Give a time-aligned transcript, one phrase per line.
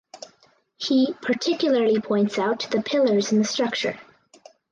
[0.77, 3.99] He particularly points out the pillars in the structure.